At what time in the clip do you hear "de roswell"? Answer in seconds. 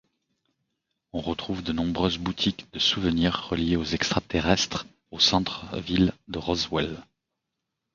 6.27-6.97